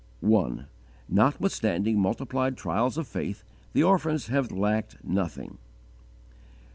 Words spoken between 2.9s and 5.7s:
of faith, the orphans have lacked nothing.